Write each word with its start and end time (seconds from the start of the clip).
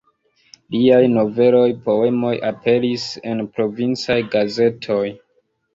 Liaj 0.75 1.01
noveloj, 1.17 1.67
poemoj 1.89 2.33
aperis 2.51 3.07
en 3.35 3.47
provincaj 3.59 4.21
gazetoj. 4.37 5.03